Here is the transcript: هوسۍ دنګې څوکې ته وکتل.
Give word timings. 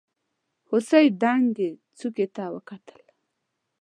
هوسۍ 0.69 1.05
دنګې 1.21 1.71
څوکې 1.97 2.27
ته 2.35 2.43
وکتل. 2.55 3.01